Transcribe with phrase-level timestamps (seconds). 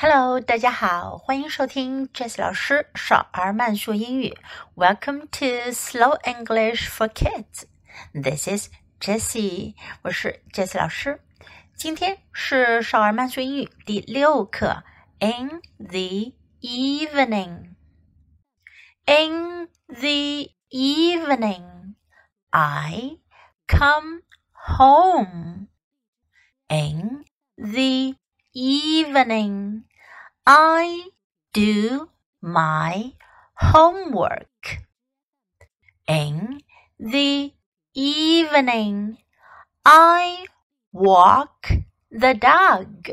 [0.00, 4.36] Hello，大家好，欢迎收听 Jessie 老师少儿慢速英语。
[4.74, 7.64] Welcome to Slow English for Kids.
[8.12, 8.68] This is
[9.00, 11.22] Jessie，我是 Jessie 老师。
[11.74, 14.84] 今天是少儿慢速英语第六课。
[15.18, 17.74] In the evening,
[19.06, 21.94] in the evening,
[22.50, 23.18] I
[23.66, 24.22] come
[24.52, 25.68] home.
[26.68, 27.24] In
[27.56, 28.16] the
[28.52, 29.84] evening,
[30.45, 31.09] I
[31.53, 32.09] do
[32.41, 33.13] my
[33.53, 34.79] homework.
[36.07, 36.61] In
[36.99, 37.53] the
[37.93, 39.17] evening,
[39.85, 40.47] I
[40.91, 41.71] walk
[42.09, 43.11] the dog.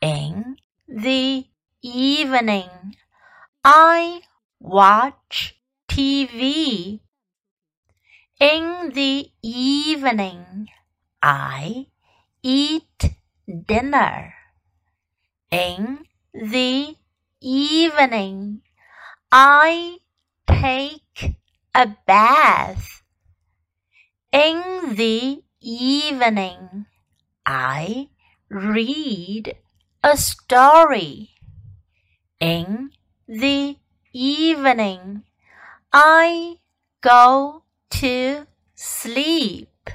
[0.00, 0.56] In
[0.88, 1.44] the
[1.82, 2.96] evening,
[3.62, 4.22] I
[4.58, 7.00] watch TV.
[8.40, 10.68] In the evening,
[11.22, 11.86] I
[12.42, 13.14] eat
[13.66, 14.41] dinner.
[15.52, 16.96] In the
[17.42, 18.62] evening,
[19.30, 19.98] I
[20.48, 21.36] take
[21.74, 23.02] a bath.
[24.32, 26.86] In the evening,
[27.44, 28.08] I
[28.48, 29.58] read
[30.02, 31.28] a story.
[32.40, 32.92] In
[33.28, 33.76] the
[34.14, 35.24] evening,
[35.92, 36.60] I
[37.02, 39.90] go to sleep.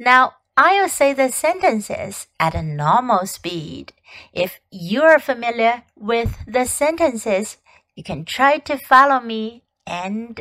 [0.00, 3.92] Now, I'll say the sentences at a normal speed.
[4.32, 7.58] If you're familiar with the sentences,
[7.94, 10.40] you can try to follow me and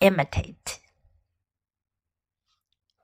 [0.00, 0.78] imitate.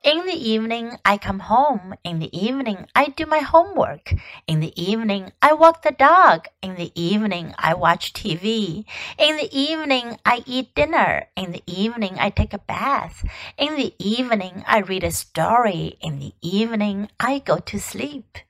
[0.04, 1.92] In the evening, I come home.
[2.02, 4.14] In the evening, I do my homework.
[4.46, 6.48] In the evening, I walk the dog.
[6.62, 8.86] In the evening, I watch TV.
[9.18, 11.26] In the evening, I eat dinner.
[11.36, 13.22] In the evening, I take a bath.
[13.58, 15.98] In the evening, I read a story.
[16.00, 18.46] In the evening, I go to sleep.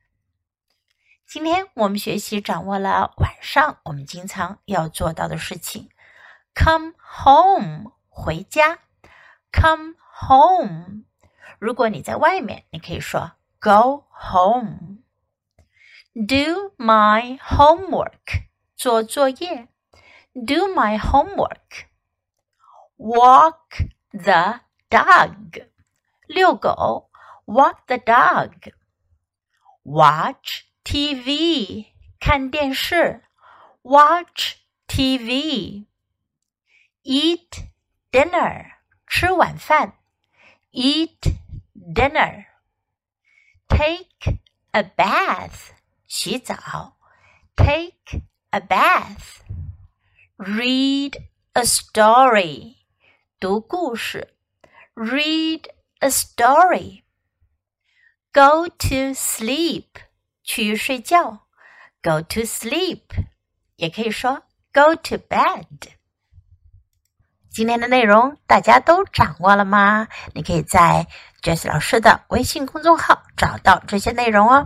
[1.27, 5.89] 今天我们学习掌握了晚上我们经常要做到的事情。
[6.55, 6.93] Come
[7.25, 8.79] home，回家。
[9.53, 9.95] Come
[10.29, 11.05] home。
[11.63, 19.69] 如果你在外面，你可以说 go home。Do my homework，做作业。
[20.35, 25.69] Do my homework。Walk the dog，
[26.27, 27.11] 遛狗。
[27.47, 31.87] Walk the dog。Watch TV，
[32.19, 33.25] 看电视。
[33.83, 34.57] Watch
[34.87, 37.69] TV。Eat
[38.11, 38.73] dinner，
[39.07, 39.95] 吃晚饭。
[40.73, 41.32] Eat
[41.83, 42.47] dinner.
[43.69, 44.41] Take
[44.73, 45.73] a bath.
[46.07, 46.97] 洗澡.
[47.57, 49.43] Take a bath.
[50.37, 51.17] Read
[51.53, 52.77] a story.
[53.39, 54.35] 读故事.
[54.95, 57.03] Read a story.
[58.33, 59.87] Go to sleep.
[60.43, 61.47] 去睡觉.
[62.03, 63.27] Go to sleep.
[63.77, 65.67] 也可以说 go to bed.
[67.51, 70.09] 今天的内容大家都掌握了吗？
[70.35, 71.07] 你可以在
[71.44, 74.66] Jess 老师的微信公众号找到这些内容哦。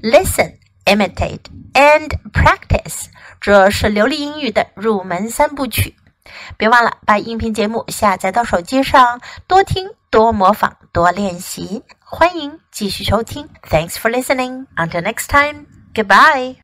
[0.00, 1.40] Listen, imitate
[1.74, 3.06] and practice，
[3.40, 5.96] 这是流利英语的入门三部曲。
[6.56, 11.82] 别忘了把音频节目下载到手机上，多听、多模仿、多练习。
[12.00, 13.48] 欢迎继续收听。
[13.68, 14.66] Thanks for listening.
[14.76, 15.66] Until next time.
[15.92, 16.56] Goodbye.